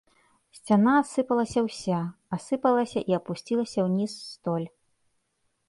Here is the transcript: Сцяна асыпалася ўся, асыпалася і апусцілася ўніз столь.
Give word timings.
Сцяна 0.57 0.93
асыпалася 1.01 1.59
ўся, 1.67 1.99
асыпалася 2.39 2.99
і 3.13 3.19
апусцілася 3.21 3.79
ўніз 3.91 4.11
столь. 4.33 4.67